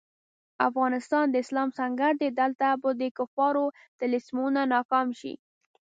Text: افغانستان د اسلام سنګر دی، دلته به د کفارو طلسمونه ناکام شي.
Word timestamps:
افغانستان 0.69 1.25
د 1.29 1.35
اسلام 1.43 1.69
سنګر 1.77 2.13
دی، 2.21 2.29
دلته 2.39 2.67
به 2.81 2.89
د 3.01 3.03
کفارو 3.17 3.65
طلسمونه 3.99 4.61
ناکام 4.73 5.07
شي. 5.19 5.33